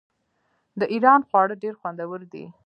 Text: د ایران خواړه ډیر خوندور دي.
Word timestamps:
د 0.79 0.81
ایران 0.93 1.21
خواړه 1.27 1.55
ډیر 1.63 1.73
خوندور 1.79 2.19
دي. 2.33 2.45